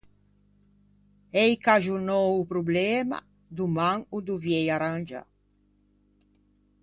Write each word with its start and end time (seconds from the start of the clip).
Ei 1.43 1.53
caxonou 1.65 2.29
o 2.41 2.45
problema, 2.51 3.17
doman 3.57 3.97
ô 4.15 4.17
doviei 4.27 4.67
arrangiâ. 4.71 5.23